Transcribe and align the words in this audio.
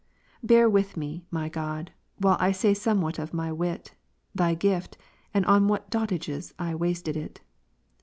Bear 0.41 0.67
with 0.67 0.97
me, 0.97 1.27
my 1.29 1.47
God, 1.47 1.91
while 2.17 2.35
I 2.39 2.51
say 2.53 2.73
somewhat 2.73 3.19
of 3.19 3.35
my 3.35 3.51
wit. 3.51 3.93
Thy 4.33 4.55
gift, 4.55 4.97
and 5.31 5.45
on 5.45 5.67
what 5.67 5.91
dotages 5.91 6.53
I 6.57 6.73
wasted 6.73 7.15
it. 7.15 7.41